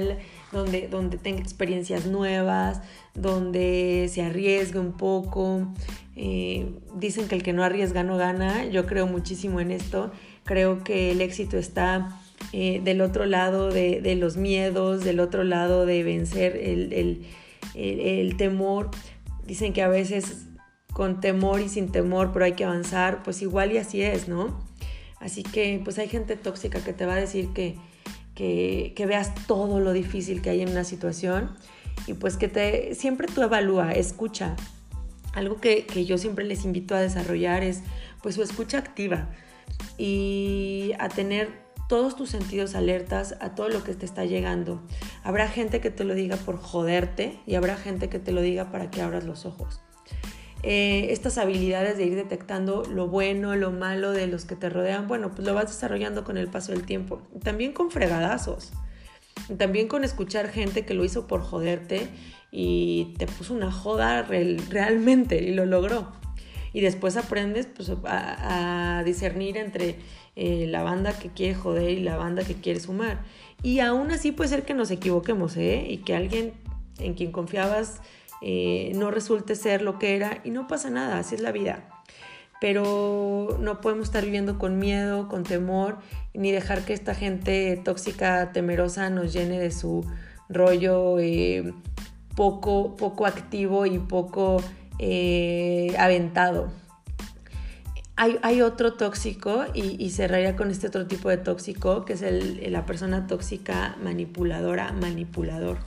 donde, 0.54 0.88
donde 0.88 1.18
tenga 1.18 1.40
experiencias 1.40 2.06
nuevas, 2.06 2.80
donde 3.14 4.08
se 4.10 4.22
arriesgue 4.22 4.78
un 4.78 4.92
poco. 4.92 5.68
Eh, 6.16 6.72
dicen 6.96 7.28
que 7.28 7.34
el 7.34 7.42
que 7.42 7.52
no 7.52 7.64
arriesga 7.64 8.02
no 8.02 8.16
gana. 8.16 8.64
Yo 8.66 8.86
creo 8.86 9.06
muchísimo 9.06 9.60
en 9.60 9.70
esto. 9.70 10.12
Creo 10.44 10.84
que 10.84 11.10
el 11.10 11.20
éxito 11.20 11.58
está 11.58 12.20
eh, 12.52 12.80
del 12.84 13.00
otro 13.00 13.26
lado 13.26 13.70
de, 13.70 14.16
los 14.18 14.36
miedos, 14.36 15.04
del 15.04 15.20
otro 15.20 15.44
lado 15.44 15.86
de 15.86 16.02
vencer 16.02 16.56
el, 16.56 18.36
temor. 18.36 18.90
Dicen 19.46 19.72
que 19.72 19.82
a 19.82 19.88
veces 19.88 20.46
con 20.92 21.20
temor 21.20 21.60
y 21.60 21.68
sin 21.68 21.90
temor, 21.90 22.30
pero 22.32 22.44
hay 22.44 22.52
que 22.52 22.64
avanzar, 22.64 23.22
pues 23.24 23.42
igual 23.42 23.72
y 23.72 23.78
así 23.78 24.02
es, 24.02 24.28
¿no? 24.28 24.62
Así 25.18 25.42
que 25.42 25.80
pues 25.82 25.98
hay 25.98 26.08
gente 26.08 26.36
tóxica 26.36 26.84
que 26.84 26.92
te 26.92 27.04
va 27.04 27.14
a 27.14 27.20
decir 27.20 27.48
que, 27.52 27.76
que, 28.34 29.04
veas 29.06 29.34
todo 29.46 29.80
lo 29.80 29.92
difícil 29.92 30.42
que 30.42 30.50
hay 30.50 30.62
en 30.62 30.70
una 30.70 30.84
situación 30.84 31.50
y 32.06 32.14
pues 32.14 32.36
que 32.36 32.48
te 32.48 32.94
siempre 32.94 33.28
tú 33.28 33.42
evalúa, 33.42 33.92
escucha. 33.92 34.56
Algo 35.32 35.60
que, 35.60 35.84
que 35.86 36.04
yo 36.04 36.16
siempre 36.18 36.44
les 36.44 36.64
invito 36.64 36.94
a 36.94 37.00
desarrollar 37.00 37.64
es 37.64 37.82
pues 38.22 38.36
su 38.36 38.42
escucha 38.42 38.78
activa 38.78 39.28
y 39.98 40.92
a 40.98 41.08
tener 41.08 41.64
todos 41.88 42.16
tus 42.16 42.30
sentidos 42.30 42.74
alertas 42.74 43.36
a 43.40 43.54
todo 43.54 43.68
lo 43.68 43.84
que 43.84 43.94
te 43.94 44.06
está 44.06 44.24
llegando. 44.24 44.82
Habrá 45.22 45.48
gente 45.48 45.80
que 45.80 45.90
te 45.90 46.04
lo 46.04 46.14
diga 46.14 46.36
por 46.36 46.56
joderte 46.58 47.38
y 47.46 47.56
habrá 47.56 47.76
gente 47.76 48.08
que 48.08 48.18
te 48.18 48.32
lo 48.32 48.40
diga 48.40 48.70
para 48.70 48.90
que 48.90 49.02
abras 49.02 49.24
los 49.24 49.44
ojos. 49.44 49.80
Eh, 50.66 51.12
estas 51.12 51.36
habilidades 51.36 51.98
de 51.98 52.06
ir 52.06 52.14
detectando 52.14 52.84
lo 52.86 53.06
bueno, 53.06 53.54
lo 53.54 53.70
malo 53.70 54.12
de 54.12 54.26
los 54.26 54.46
que 54.46 54.56
te 54.56 54.70
rodean, 54.70 55.06
bueno, 55.06 55.30
pues 55.34 55.46
lo 55.46 55.52
vas 55.52 55.66
desarrollando 55.66 56.24
con 56.24 56.38
el 56.38 56.48
paso 56.48 56.72
del 56.72 56.86
tiempo. 56.86 57.20
También 57.42 57.72
con 57.72 57.90
fregadazos. 57.90 58.72
También 59.58 59.88
con 59.88 60.04
escuchar 60.04 60.48
gente 60.48 60.86
que 60.86 60.94
lo 60.94 61.04
hizo 61.04 61.26
por 61.26 61.42
joderte 61.42 62.08
y 62.50 63.14
te 63.18 63.26
puso 63.26 63.52
una 63.52 63.70
joda 63.70 64.22
realmente 64.22 65.42
y 65.42 65.52
lo 65.52 65.66
logró. 65.66 66.12
Y 66.72 66.80
después 66.80 67.18
aprendes 67.18 67.66
pues, 67.66 67.92
a 68.06 69.02
discernir 69.04 69.58
entre 69.58 69.96
eh, 70.36 70.66
la 70.66 70.82
banda 70.82 71.16
que 71.16 71.28
quiere 71.28 71.54
joder 71.54 71.90
y 71.90 72.00
la 72.00 72.16
banda 72.16 72.42
que 72.42 72.54
quiere 72.54 72.80
sumar. 72.80 73.22
Y 73.62 73.78
aún 73.80 74.10
así 74.10 74.32
puede 74.32 74.50
ser 74.50 74.64
que 74.64 74.74
nos 74.74 74.90
equivoquemos, 74.90 75.56
¿eh? 75.56 75.86
Y 75.88 75.98
que 75.98 76.16
alguien 76.16 76.54
en 76.98 77.14
quien 77.14 77.30
confiabas 77.30 78.00
eh, 78.46 78.92
no 78.94 79.10
resulte 79.10 79.56
ser 79.56 79.80
lo 79.80 79.98
que 79.98 80.16
era 80.16 80.42
y 80.44 80.50
no 80.50 80.68
pasa 80.68 80.90
nada, 80.90 81.18
así 81.18 81.34
es 81.34 81.40
la 81.40 81.50
vida. 81.50 81.88
Pero 82.60 83.56
no 83.58 83.80
podemos 83.80 84.08
estar 84.08 84.22
viviendo 84.22 84.58
con 84.58 84.78
miedo, 84.78 85.28
con 85.28 85.44
temor, 85.44 85.96
ni 86.34 86.52
dejar 86.52 86.84
que 86.84 86.92
esta 86.92 87.14
gente 87.14 87.80
tóxica, 87.82 88.52
temerosa 88.52 89.08
nos 89.08 89.32
llene 89.32 89.58
de 89.58 89.70
su 89.70 90.04
rollo 90.50 91.16
poco, 92.36 92.96
poco 92.96 93.26
activo 93.26 93.86
y 93.86 93.98
poco 93.98 94.62
aventado. 95.98 96.70
Hay, 98.16 98.60
otro 98.60 98.92
tóxico 98.92 99.64
y, 99.74 100.10
cerraría 100.10 100.54
con 100.54 100.70
este 100.70 100.86
otro 100.86 101.06
tipo 101.06 101.30
de 101.30 101.38
tóxico, 101.38 102.04
que 102.04 102.12
es 102.12 102.22
el, 102.22 102.72
la 102.72 102.86
persona 102.86 103.26
tóxica 103.26 103.96
manipuladora, 104.02 104.92
manipulador. 104.92 105.78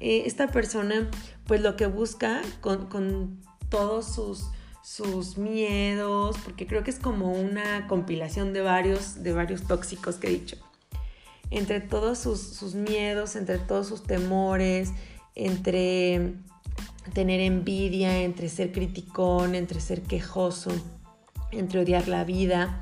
Eh, 0.00 0.22
esta 0.26 0.48
persona, 0.48 1.10
pues 1.46 1.60
lo 1.60 1.76
que 1.76 1.86
busca 1.86 2.42
con, 2.60 3.40
todos 3.68 4.14
sus, 4.14 4.44
sus 4.82 5.36
miedos, 5.36 6.36
porque 6.44 6.66
creo 6.66 6.84
que 6.84 6.90
es 6.90 6.98
como 6.98 7.32
una 7.32 7.86
compilación 7.86 8.52
de 8.52 8.60
varios, 8.60 9.22
de 9.22 9.32
varios 9.32 9.62
tóxicos 9.62 10.16
que 10.16 10.28
he 10.28 10.30
dicho. 10.30 10.56
Entre 11.50 11.80
todos 11.80 12.18
sus, 12.18 12.40
sus 12.40 12.74
miedos, 12.74 13.36
entre 13.36 13.58
todos 13.58 13.86
sus 13.88 14.02
temores, 14.04 14.90
entre 15.34 16.34
tener 17.12 17.40
envidia, 17.40 18.22
entre 18.22 18.48
ser 18.48 18.72
criticón, 18.72 19.54
entre 19.54 19.80
ser 19.80 20.02
quejoso 20.02 20.70
entre 21.58 21.80
odiar 21.80 22.08
la 22.08 22.24
vida, 22.24 22.80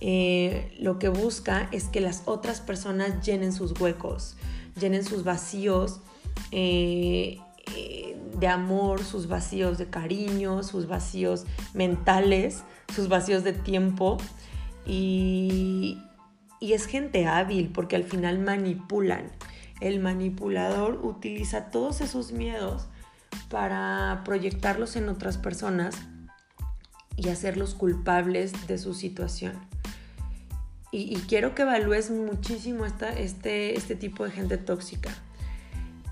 eh, 0.00 0.76
lo 0.78 0.98
que 0.98 1.08
busca 1.08 1.68
es 1.72 1.84
que 1.84 2.00
las 2.00 2.22
otras 2.26 2.60
personas 2.60 3.24
llenen 3.24 3.52
sus 3.52 3.78
huecos, 3.80 4.36
llenen 4.78 5.04
sus 5.04 5.24
vacíos 5.24 6.00
eh, 6.52 7.38
eh, 7.76 8.16
de 8.38 8.48
amor, 8.48 9.04
sus 9.04 9.28
vacíos 9.28 9.78
de 9.78 9.88
cariño, 9.90 10.62
sus 10.62 10.86
vacíos 10.86 11.44
mentales, 11.74 12.64
sus 12.94 13.08
vacíos 13.08 13.44
de 13.44 13.52
tiempo. 13.52 14.18
Y, 14.86 15.98
y 16.60 16.72
es 16.72 16.86
gente 16.86 17.26
hábil 17.26 17.70
porque 17.72 17.96
al 17.96 18.04
final 18.04 18.38
manipulan. 18.38 19.30
El 19.80 20.00
manipulador 20.00 21.00
utiliza 21.04 21.70
todos 21.70 22.00
esos 22.00 22.32
miedos 22.32 22.88
para 23.48 24.22
proyectarlos 24.24 24.96
en 24.96 25.08
otras 25.08 25.38
personas 25.38 25.94
y 27.16 27.28
hacerlos 27.28 27.74
culpables 27.74 28.66
de 28.66 28.78
su 28.78 28.94
situación. 28.94 29.52
Y, 30.90 31.16
quiero 31.28 31.54
que 31.54 31.62
evalúes 31.62 32.10
muchísimo 32.10 32.86
esta, 32.86 33.10
este, 33.10 33.76
este 33.76 33.94
tipo 33.94 34.24
de 34.24 34.30
gente 34.30 34.56
tóxica 34.56 35.10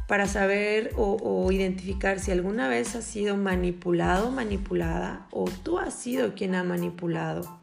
para 0.06 0.28
saber 0.28 0.92
o, 0.96 1.50
identificar 1.50 2.20
si 2.20 2.30
alguna 2.30 2.68
vez 2.68 2.94
has 2.94 3.04
sido 3.04 3.36
manipulado, 3.36 4.30
manipulada 4.30 5.26
o 5.30 5.46
tú 5.62 5.78
has 5.78 5.94
sido 5.94 6.34
quien 6.34 6.54
ha 6.54 6.62
manipulado 6.62 7.60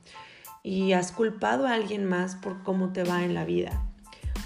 y 0.62 0.94
has 0.94 1.12
culpado 1.12 1.68
a 1.68 1.74
alguien 1.74 2.06
más 2.06 2.36
por 2.36 2.64
cómo 2.64 2.92
te 2.92 3.04
va 3.04 3.24
en 3.24 3.34
la 3.34 3.46
vida. 3.46 3.86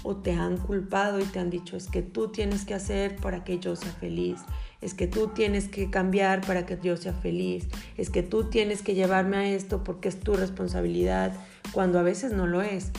O 0.04 0.16
te 0.16 0.32
han 0.32 0.58
culpado 0.58 1.18
y 1.18 1.24
te 1.24 1.40
han 1.40 1.50
dicho 1.50 1.76
es 1.76 1.88
que 1.88 2.02
tú 2.02 2.28
tienes 2.28 2.64
que 2.64 2.74
hacer 2.74 3.16
para 3.16 3.42
que 3.42 3.58
yo 3.58 3.74
sea 3.74 3.92
feliz. 3.92 4.40
Es 4.80 4.94
que 4.94 5.08
tú 5.08 5.28
tienes 5.28 5.68
que 5.68 5.90
cambiar 5.90 6.40
para 6.46 6.66
que 6.66 6.78
yo 6.80 6.96
sea 6.96 7.12
feliz, 7.12 7.66
es 7.96 8.10
que 8.10 8.22
tú 8.22 8.44
tienes 8.44 8.82
que 8.82 8.94
llevarme 8.94 9.36
a 9.36 9.48
esto 9.48 9.82
porque 9.82 10.08
es 10.08 10.20
tu 10.20 10.34
responsabilidad, 10.34 11.32
cuando 11.72 11.98
a 11.98 12.02
veces 12.02 12.32
no 12.32 12.46
lo 12.46 12.62
es. 12.62 12.92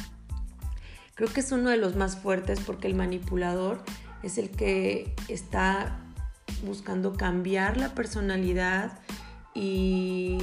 Creo 1.15 1.29
que 1.31 1.39
es 1.39 1.51
uno 1.53 1.69
de 1.69 1.77
los 1.77 1.95
más 1.95 2.17
fuertes 2.17 2.59
porque 2.59 2.87
el 2.87 2.95
manipulador 2.95 3.81
es 4.23 4.37
el 4.37 4.49
que 4.49 5.13
está 5.27 5.99
buscando 6.63 7.13
cambiar 7.13 7.77
la 7.77 7.93
personalidad 7.93 8.99
y 9.53 10.37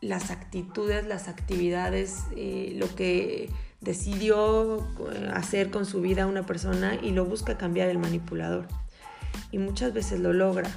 las 0.00 0.30
actitudes, 0.30 1.06
las 1.06 1.28
actividades, 1.28 2.24
eh, 2.36 2.74
lo 2.76 2.94
que 2.94 3.50
decidió 3.80 4.78
eh, 5.12 5.30
hacer 5.32 5.70
con 5.70 5.86
su 5.86 6.00
vida 6.00 6.26
una 6.26 6.44
persona 6.46 6.94
y 6.94 7.12
lo 7.12 7.24
busca 7.24 7.58
cambiar 7.58 7.88
el 7.88 7.98
manipulador 7.98 8.66
y 9.50 9.58
muchas 9.58 9.92
veces 9.92 10.20
lo 10.20 10.32
logra. 10.32 10.70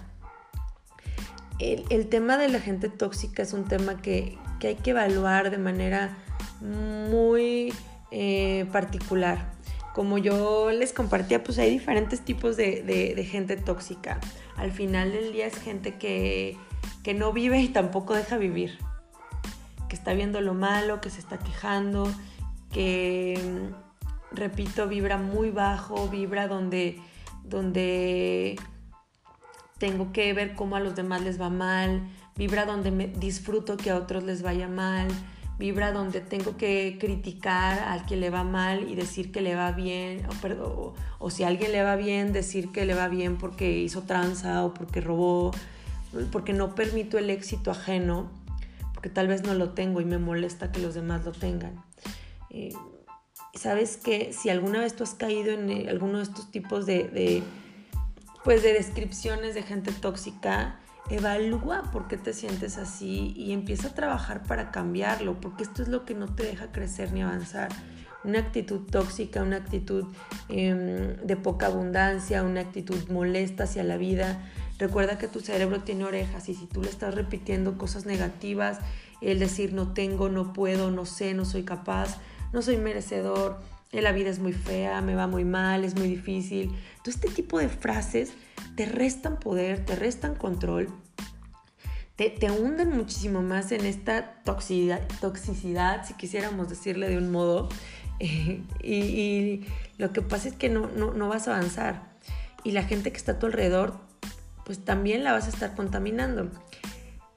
El, 1.59 2.07
tema 2.07 2.38
de 2.38 2.50
la 2.50 2.59
gente 2.59 2.89
tóxica 2.89 3.43
es 3.43 3.53
un 3.53 3.65
tema 3.65 4.01
que, 4.01 4.38
hay 4.62 4.75
que 4.75 4.91
evaluar 4.91 5.50
de 5.50 5.57
manera 5.57 6.17
muy 6.62 7.73
eh, 8.12 8.65
particular. 8.71 9.53
Como 9.93 10.17
yo 10.17 10.71
les 10.71 10.91
compartía, 10.91 11.43
pues 11.43 11.59
hay 11.59 11.69
diferentes 11.69 12.21
tipos 12.21 12.57
de, 12.57 13.27
gente 13.29 13.57
tóxica. 13.57 14.19
Al 14.57 14.71
final 14.71 15.12
del 15.12 15.31
día 15.33 15.47
es 15.47 15.55
gente 15.57 15.95
que 15.95 16.57
que 17.03 17.13
no 17.13 17.33
vive 17.33 17.62
y 17.62 17.67
tampoco 17.67 18.13
deja 18.13 18.38
vivir, 18.38 18.77
que 19.89 19.95
está 19.95 20.13
viendo 20.13 20.41
lo 20.41 20.53
malo, 20.53 21.01
que 21.01 21.09
se 21.09 21.19
está 21.19 21.38
quejando, 21.38 22.12
que, 22.71 23.38
repito, 24.31 24.88
vibra 24.88 25.17
muy 25.17 25.51
bajo, 25.51 26.07
vibra 26.07 26.47
donde, 26.47 27.00
donde 27.43 28.57
tengo 29.77 30.13
que 30.13 30.33
ver 30.33 30.55
cómo 30.55 30.77
a 30.77 30.79
los 30.79 30.95
demás 30.95 31.21
les 31.21 31.39
va 31.39 31.50
mal, 31.50 32.07
vibra 32.35 32.65
donde 32.65 32.91
me 32.91 33.07
disfruto 33.07 33.75
que 33.75 33.91
a 33.91 33.97
otros 33.97 34.23
les 34.23 34.41
vaya 34.41 34.67
mal, 34.67 35.09
vibra 35.57 35.91
donde 35.91 36.19
tengo 36.22 36.57
que 36.57 36.98
criticar 37.00 37.79
al 37.79 38.05
que 38.05 38.15
le 38.15 38.29
va 38.29 38.43
mal 38.43 38.89
y 38.89 38.95
decir 38.95 39.31
que 39.31 39.41
le 39.41 39.55
va 39.55 39.72
bien, 39.72 40.25
o, 40.62 40.93
o, 41.19 41.29
si 41.29 41.43
a 41.43 41.48
alguien 41.48 41.72
le 41.72 41.83
va 41.83 41.95
bien, 41.95 42.33
decir 42.33 42.72
que 42.72 42.86
le 42.86 42.93
va 42.93 43.07
bien 43.07 43.38
porque 43.38 43.77
hizo 43.79 44.03
tranza 44.03 44.65
o 44.65 44.74
porque 44.74 45.01
robó, 45.01 45.51
porque 46.31 46.53
no 46.53 46.75
permito 46.75 47.17
el 47.17 47.29
éxito 47.29 47.72
ajeno, 47.72 48.31
porque 48.93 49.10
tal 49.10 49.27
vez 49.27 49.43
no 49.43 49.53
lo 49.53 49.69
tengo 49.69 50.01
y 50.01 50.05
me 50.05 50.17
molesta 50.17 50.72
que 50.72 50.81
los 50.81 50.93
demás 50.95 51.24
lo 51.25 51.31
tengan. 51.31 51.83
Eh, 52.50 52.74
Sabes 53.55 53.98
que 53.98 54.33
si 54.33 54.50
alguna 54.50 54.79
vez 54.79 54.95
tú 54.95 55.03
has 55.03 55.13
caído 55.13 55.51
en 55.51 55.69
eh, 55.69 55.86
alguno 55.88 56.17
de 56.17 56.24
estos 56.24 56.50
tipos 56.50 56.88
de 56.88 57.43
pues 58.43 58.62
de 58.62 58.74
descripciones 58.74 59.55
de 59.55 59.63
gente 59.63 59.91
tóxica, 59.91 60.79
evalúa 61.10 61.83
por 61.91 62.07
qué 62.07 62.17
te 62.17 62.33
sientes 62.33 62.77
así 62.77 63.33
y 63.36 63.51
empieza 63.51 63.89
a 63.89 63.93
trabajar 63.93 64.43
para 64.43 64.72
cambiarlo, 64.72 65.39
porque 65.39 65.63
esto 65.63 65.81
es 65.81 65.89
lo 65.89 66.05
que 66.05 66.13
no 66.13 66.33
te 66.33 66.43
deja 66.43 66.72
crecer 66.72 67.12
ni 67.12 67.22
avanzar. 67.22 67.69
Una 68.24 68.39
actitud 68.39 68.89
tóxica, 68.89 69.41
una 69.41 69.57
actitud 69.57 70.05
em, 70.48 71.17
de 71.17 71.36
poca 71.36 71.65
abundancia, 71.65 72.43
una 72.43 72.62
actitud 72.62 73.10
molesta 73.10 73.65
hacia 73.65 73.83
la 73.83 73.98
vida. 73.98 74.41
Recuerda 74.79 75.17
que 75.17 75.27
tu 75.27 75.41
cerebro 75.41 75.81
tiene 75.81 76.05
orejas 76.05 76.48
y 76.48 76.55
si 76.55 76.65
tú 76.65 76.81
le 76.81 76.89
estás 76.89 77.13
repitiendo 77.13 77.77
cosas 77.77 78.05
negativas, 78.05 78.79
el 79.22 79.39
decir 79.39 79.74
no 79.74 79.93
tengo, 79.93 80.29
no 80.29 80.53
puedo, 80.53 80.89
no 80.89 81.05
sé, 81.05 81.33
no 81.33 81.43
soy 81.43 81.63
capaz, 81.63 82.17
no 82.53 82.62
soy 82.62 82.77
merecedor, 82.77 83.60
la 84.01 84.12
vida 84.12 84.29
es 84.29 84.39
muy 84.39 84.53
fea, 84.53 85.01
me 85.01 85.15
va 85.15 85.27
muy 85.27 85.45
mal, 85.45 85.83
es 85.83 85.95
muy 85.95 86.07
difícil. 86.07 86.71
Todo 87.03 87.12
este 87.12 87.29
tipo 87.29 87.59
de 87.59 87.69
frases 87.69 88.33
te 88.75 88.85
restan 88.85 89.39
poder, 89.39 89.85
te 89.85 89.95
restan 89.95 90.35
control, 90.35 90.89
te, 92.15 92.29
te 92.29 92.51
hunden 92.51 92.89
muchísimo 92.89 93.41
más 93.41 93.71
en 93.71 93.85
esta 93.85 94.41
toxicidad, 94.43 95.01
toxicidad, 95.19 96.05
si 96.05 96.13
quisiéramos 96.13 96.69
decirle 96.69 97.09
de 97.09 97.17
un 97.17 97.31
modo. 97.31 97.69
y, 98.19 99.65
lo 99.97 100.12
que 100.12 100.21
pasa 100.21 100.47
es 100.47 100.55
que 100.55 100.69
no, 100.69 100.88
no, 100.88 101.13
no 101.13 101.27
vas 101.27 101.47
a 101.47 101.55
avanzar. 101.55 102.13
Y 102.63 102.71
la 102.71 102.83
gente 102.83 103.12
que 103.12 103.17
está 103.17 103.33
a 103.33 103.39
tu 103.39 103.45
alrededor, 103.45 104.00
pues 104.65 104.83
también 104.83 105.23
la 105.23 105.33
vas 105.33 105.45
a 105.45 105.50
estar 105.50 105.75
contaminando. 105.75 106.50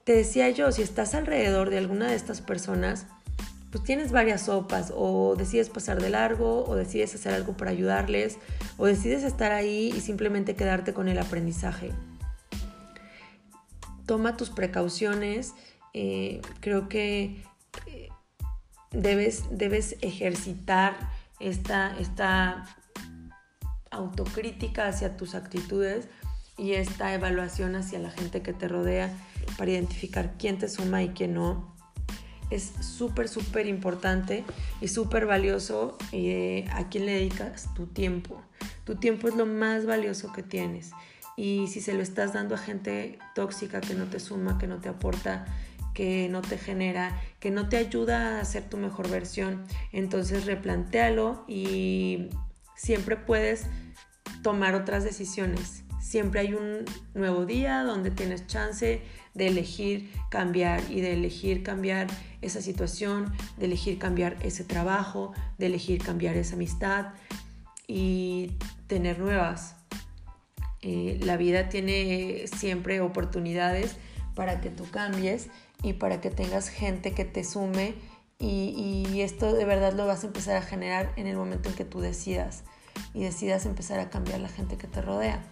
Te 0.03 0.13
decía 0.13 0.49
yo, 0.49 0.71
si 0.71 0.81
estás 0.81 1.13
alrededor 1.13 1.69
de 1.69 1.77
alguna 1.77 2.07
de 2.07 2.15
estas 2.15 2.41
personas, 2.41 3.07
pues 3.71 3.83
tienes 3.83 4.11
varias 4.11 4.43
sopas 4.43 4.93
o 4.95 5.35
decides 5.35 5.69
pasar 5.69 6.01
de 6.01 6.09
largo 6.09 6.65
o 6.65 6.75
decides 6.75 7.15
hacer 7.15 7.33
algo 7.33 7.57
para 7.57 7.71
ayudarles 7.71 8.37
o 8.77 8.85
decides 8.85 9.23
estar 9.23 9.51
ahí 9.51 9.93
y 9.95 9.99
simplemente 9.99 10.55
quedarte 10.55 10.93
con 10.93 11.09
el 11.09 11.19
aprendizaje. 11.19 11.91
Toma 14.05 14.37
tus 14.37 14.49
precauciones, 14.49 15.53
eh, 15.93 16.41
creo 16.61 16.87
que 16.87 17.43
eh, 17.87 18.09
debes, 18.91 19.43
debes 19.51 19.97
ejercitar 20.01 20.95
esta, 21.41 21.97
esta 21.99 22.65
autocrítica 23.91 24.87
hacia 24.87 25.17
tus 25.17 25.35
actitudes 25.35 26.07
y 26.57 26.73
esta 26.73 27.13
evaluación 27.13 27.75
hacia 27.75 27.99
la 27.99 28.11
gente 28.11 28.41
que 28.41 28.53
te 28.53 28.69
rodea 28.69 29.13
para 29.57 29.71
identificar 29.71 30.35
quién 30.39 30.57
te 30.57 30.69
suma 30.69 31.03
y 31.03 31.09
quién 31.09 31.33
no 31.33 31.76
es 32.49 32.73
súper, 32.81 33.27
súper 33.27 33.67
importante 33.67 34.43
y 34.81 34.87
súper 34.87 35.25
valioso 35.25 35.97
eh, 36.11 36.65
a 36.71 36.89
quién 36.89 37.05
le 37.05 37.13
dedicas 37.13 37.73
tu 37.73 37.87
tiempo. 37.87 38.41
Tu 38.83 38.95
tiempo 38.95 39.27
es 39.27 39.35
lo 39.35 39.45
más 39.45 39.85
valioso 39.85 40.31
que 40.31 40.43
tienes. 40.43 40.91
Y 41.35 41.67
si 41.67 41.81
se 41.81 41.93
lo 41.93 42.01
estás 42.01 42.33
dando 42.33 42.55
a 42.55 42.57
gente 42.57 43.19
tóxica 43.35 43.81
que 43.81 43.93
no 43.93 44.05
te 44.05 44.19
suma, 44.19 44.57
que 44.57 44.67
no 44.67 44.79
te 44.79 44.89
aporta, 44.89 45.45
que 45.93 46.29
no 46.29 46.41
te 46.41 46.57
genera, 46.57 47.19
que 47.39 47.51
no 47.51 47.69
te 47.69 47.77
ayuda 47.77 48.39
a 48.39 48.45
ser 48.45 48.69
tu 48.69 48.77
mejor 48.77 49.09
versión, 49.09 49.65
entonces 49.91 50.45
replantéalo 50.45 51.43
y 51.47 52.29
siempre 52.75 53.17
puedes 53.17 53.65
tomar 54.41 54.75
otras 54.75 55.03
decisiones. 55.03 55.83
Siempre 56.07 56.39
hay 56.39 56.53
un 56.53 56.85
nuevo 57.15 57.45
día 57.45 57.83
donde 57.83 58.11
tienes 58.11 58.47
chance 58.47 59.01
de 59.33 59.47
elegir 59.47 60.09
cambiar 60.29 60.81
y 60.89 61.01
de 61.01 61.11
elegir 61.11 61.63
cambiar 61.63 62.07
esa 62.41 62.61
situación, 62.61 63.33
de 63.57 63.65
elegir 63.65 63.99
cambiar 63.99 64.37
ese 64.41 64.63
trabajo, 64.63 65.33
de 65.57 65.65
elegir 65.65 66.01
cambiar 66.01 66.37
esa 66.37 66.55
amistad 66.55 67.07
y 67.87 68.53
tener 68.87 69.19
nuevas. 69.19 69.75
Eh, 70.81 71.19
la 71.23 71.35
vida 71.35 71.67
tiene 71.67 72.45
siempre 72.55 73.01
oportunidades 73.01 73.97
para 74.33 74.61
que 74.61 74.69
tú 74.69 74.89
cambies 74.89 75.49
y 75.83 75.91
para 75.91 76.21
que 76.21 76.29
tengas 76.29 76.69
gente 76.69 77.11
que 77.11 77.25
te 77.25 77.43
sume 77.43 77.95
y, 78.39 79.05
y 79.13 79.19
esto 79.23 79.51
de 79.51 79.65
verdad 79.65 79.91
lo 79.91 80.07
vas 80.07 80.23
a 80.23 80.27
empezar 80.27 80.55
a 80.55 80.61
generar 80.61 81.11
en 81.17 81.27
el 81.27 81.35
momento 81.35 81.67
en 81.67 81.75
que 81.75 81.83
tú 81.83 81.99
decidas 81.99 82.63
y 83.13 83.23
decidas 83.23 83.65
empezar 83.65 83.99
a 83.99 84.09
cambiar 84.09 84.39
la 84.39 84.47
gente 84.47 84.77
que 84.77 84.87
te 84.87 85.01
rodea. 85.01 85.43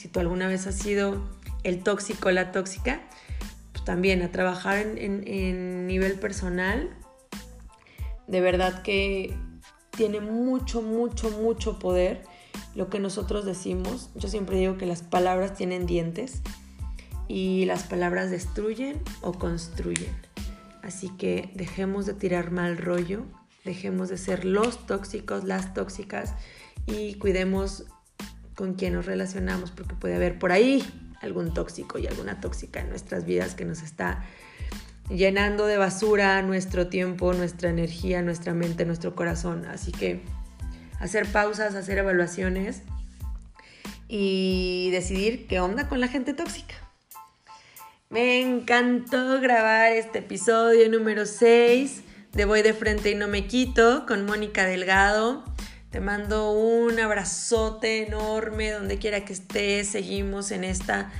Si 0.00 0.08
tú 0.08 0.18
alguna 0.18 0.48
vez 0.48 0.66
has 0.66 0.76
sido 0.76 1.20
el 1.62 1.82
tóxico, 1.82 2.30
la 2.30 2.52
tóxica, 2.52 3.02
pues 3.72 3.84
también 3.84 4.22
a 4.22 4.32
trabajar 4.32 4.78
en, 4.78 5.86
nivel 5.86 6.14
personal. 6.14 6.88
De 8.26 8.40
verdad 8.40 8.80
que 8.80 9.36
tiene 9.90 10.20
mucho, 10.20 10.80
mucho, 10.80 11.30
mucho 11.30 11.78
poder 11.78 12.22
lo 12.74 12.88
que 12.88 12.98
nosotros 12.98 13.44
decimos. 13.44 14.08
Yo 14.14 14.30
siempre 14.30 14.56
digo 14.56 14.78
que 14.78 14.86
las 14.86 15.02
palabras 15.02 15.54
tienen 15.54 15.84
dientes 15.84 16.40
y 17.28 17.66
las 17.66 17.82
palabras 17.82 18.30
destruyen 18.30 19.02
o 19.20 19.34
construyen. 19.34 20.16
Así 20.82 21.10
que 21.18 21.50
dejemos 21.54 22.06
de 22.06 22.14
tirar 22.14 22.52
mal 22.52 22.78
rollo, 22.78 23.26
dejemos 23.66 24.08
de 24.08 24.16
ser 24.16 24.46
los 24.46 24.86
tóxicos, 24.86 25.44
las 25.44 25.74
tóxicas 25.74 26.32
y 26.86 27.16
cuidemos 27.16 27.84
con 28.60 28.74
quién 28.74 28.92
nos 28.92 29.06
relacionamos, 29.06 29.70
porque 29.70 29.94
puede 29.94 30.16
haber 30.16 30.38
por 30.38 30.52
ahí 30.52 30.84
algún 31.22 31.54
tóxico 31.54 31.98
y 31.98 32.06
alguna 32.06 32.42
tóxica 32.42 32.80
en 32.80 32.90
nuestras 32.90 33.24
vidas 33.24 33.54
que 33.54 33.64
nos 33.64 33.80
está 33.80 34.22
llenando 35.08 35.64
de 35.64 35.78
basura 35.78 36.42
nuestro 36.42 36.88
tiempo, 36.88 37.32
nuestra 37.32 37.70
energía, 37.70 38.20
nuestra 38.20 38.52
mente, 38.52 38.84
nuestro 38.84 39.14
corazón. 39.14 39.64
Así 39.64 39.92
que 39.92 40.20
hacer 40.98 41.24
pausas, 41.32 41.74
hacer 41.74 41.96
evaluaciones 41.96 42.82
y 44.08 44.90
decidir 44.92 45.46
qué 45.46 45.60
onda 45.60 45.88
con 45.88 45.98
la 45.98 46.08
gente 46.08 46.34
tóxica. 46.34 46.74
Me 48.10 48.42
encantó 48.42 49.40
grabar 49.40 49.92
este 49.92 50.18
episodio 50.18 50.90
número 50.90 51.24
6 51.24 52.02
de 52.32 52.44
Voy 52.44 52.60
de 52.60 52.74
frente 52.74 53.10
y 53.10 53.14
no 53.14 53.26
me 53.26 53.46
quito 53.46 54.04
con 54.04 54.26
Mónica 54.26 54.66
Delgado. 54.66 55.44
Te 55.90 55.98
mando 55.98 56.52
un 56.52 57.00
abrazote 57.00 58.06
enorme 58.06 58.70
donde 58.70 58.98
quiera 58.98 59.24
que 59.24 59.32
estés. 59.32 59.88
Seguimos 59.88 60.52
en 60.52 60.62
esta 60.62 61.10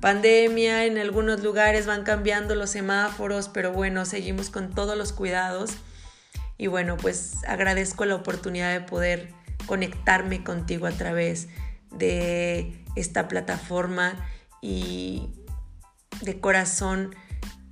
pandemia. 0.00 0.84
En 0.84 0.98
algunos 0.98 1.44
lugares 1.44 1.86
van 1.86 2.02
cambiando 2.02 2.56
los 2.56 2.70
semáforos, 2.70 3.48
pero 3.48 3.72
bueno, 3.72 4.04
seguimos 4.04 4.50
con 4.50 4.74
todos 4.74 4.98
los 4.98 5.12
cuidados. 5.12 5.76
Y 6.58 6.66
bueno, 6.66 6.96
pues 6.96 7.36
agradezco 7.46 8.04
la 8.04 8.16
oportunidad 8.16 8.72
de 8.72 8.80
poder 8.80 9.32
conectarme 9.66 10.42
contigo 10.42 10.86
a 10.86 10.92
través 10.92 11.46
de 11.92 12.84
esta 12.96 13.28
plataforma 13.28 14.14
y 14.60 15.28
de 16.22 16.40
corazón 16.40 17.14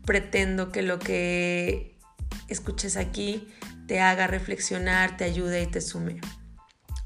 pretendo 0.05 0.71
que 0.71 0.83
lo 0.83 1.01
que 1.01 1.99
escuches 2.49 2.97
aquí 2.97 3.49
te 3.89 4.01
haga 4.01 4.29
reflexionar, 4.29 5.17
te 5.17 5.25
ayude 5.25 5.63
y 5.63 5.67
te 5.67 5.81
sume. 5.81 6.21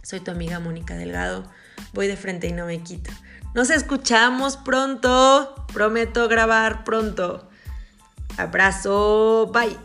Soy 0.09 0.21
tu 0.21 0.31
amiga 0.31 0.59
Mónica 0.59 0.97
Delgado. 0.97 1.45
Voy 1.93 2.07
de 2.07 2.17
frente 2.17 2.47
y 2.47 2.53
no 2.53 2.65
me 2.65 2.83
quito. 2.83 3.11
Nos 3.55 3.69
escuchamos 3.69 4.57
pronto. 4.57 5.67
Prometo 5.71 6.29
grabar 6.29 6.83
pronto. 6.83 7.51
Abrazo. 8.39 9.51
Bye. 9.53 9.77